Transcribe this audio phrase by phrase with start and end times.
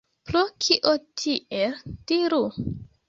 [0.29, 1.77] Pro kio tiel,
[2.13, 2.41] diru?